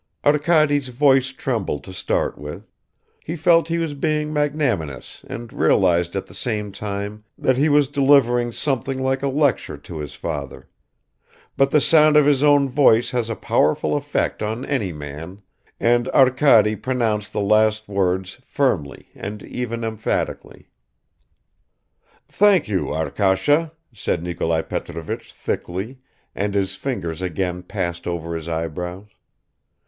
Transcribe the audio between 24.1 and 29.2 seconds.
Nikolai Petrovich thickly, and his fingers again passed over his eyebrows.